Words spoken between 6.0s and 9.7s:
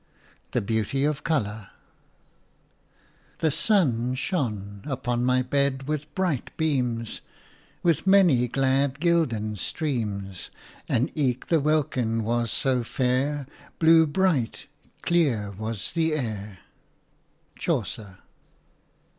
bright bemes, With many glad gilden